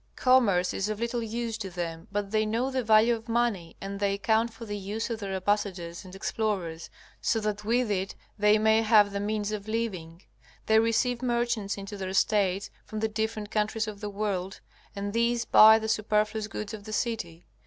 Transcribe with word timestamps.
Commerce 0.15 0.73
is 0.73 0.89
of 0.89 0.99
little 0.99 1.21
use 1.21 1.59
to 1.59 1.69
them, 1.69 2.07
but 2.11 2.31
they 2.31 2.43
know 2.43 2.71
the 2.71 2.83
value 2.83 3.13
of 3.15 3.29
money, 3.29 3.75
and 3.79 3.99
they 3.99 4.17
count 4.17 4.51
for 4.51 4.65
the 4.65 4.75
use 4.75 5.11
of 5.11 5.19
their 5.19 5.31
ambassadors 5.35 6.03
and 6.03 6.15
explorers, 6.15 6.89
so 7.21 7.39
that 7.39 7.63
with 7.63 7.91
it 7.91 8.15
they 8.35 8.57
may 8.57 8.81
have 8.81 9.11
the 9.11 9.19
means 9.19 9.51
of 9.51 9.67
living. 9.67 10.23
They 10.65 10.79
receive 10.79 11.21
merchants 11.21 11.77
into 11.77 11.97
their 11.97 12.13
States 12.15 12.71
from 12.83 12.99
the 12.99 13.07
different 13.09 13.51
countries 13.51 13.87
of 13.87 14.01
the 14.01 14.09
world, 14.09 14.59
and 14.95 15.13
these 15.13 15.45
buy 15.45 15.77
the 15.77 15.87
superfluous 15.87 16.47
goods 16.47 16.73
of 16.73 16.85
the 16.85 16.93
city. 16.93 17.45